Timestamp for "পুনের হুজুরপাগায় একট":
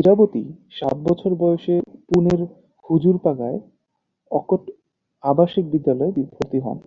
2.06-4.62